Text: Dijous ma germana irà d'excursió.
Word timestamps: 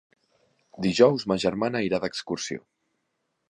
Dijous 0.85 1.27
ma 1.31 1.39
germana 1.45 1.85
irà 1.91 2.03
d'excursió. 2.07 2.67